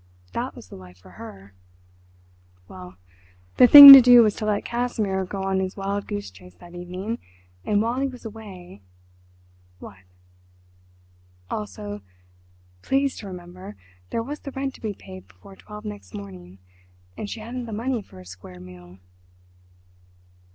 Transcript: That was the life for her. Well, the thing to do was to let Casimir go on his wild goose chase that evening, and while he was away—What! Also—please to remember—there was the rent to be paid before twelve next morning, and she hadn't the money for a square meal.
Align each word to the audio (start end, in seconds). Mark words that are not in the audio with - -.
That 0.33 0.55
was 0.55 0.69
the 0.69 0.75
life 0.75 0.97
for 0.97 1.11
her. 1.11 1.53
Well, 2.67 2.95
the 3.57 3.67
thing 3.67 3.93
to 3.93 4.01
do 4.01 4.23
was 4.23 4.33
to 4.37 4.47
let 4.47 4.65
Casimir 4.65 5.25
go 5.25 5.43
on 5.43 5.59
his 5.59 5.77
wild 5.77 6.07
goose 6.07 6.31
chase 6.31 6.55
that 6.55 6.73
evening, 6.73 7.19
and 7.65 7.83
while 7.83 7.99
he 7.99 8.07
was 8.07 8.25
away—What! 8.25 9.99
Also—please 11.51 13.15
to 13.17 13.27
remember—there 13.27 14.23
was 14.23 14.39
the 14.39 14.49
rent 14.49 14.73
to 14.73 14.81
be 14.81 14.93
paid 14.95 15.27
before 15.27 15.55
twelve 15.55 15.85
next 15.85 16.15
morning, 16.15 16.57
and 17.15 17.29
she 17.29 17.39
hadn't 17.39 17.65
the 17.67 17.71
money 17.71 18.01
for 18.01 18.19
a 18.19 18.25
square 18.25 18.59
meal. 18.59 18.97